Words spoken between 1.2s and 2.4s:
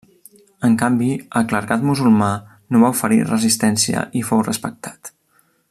el clergat musulmà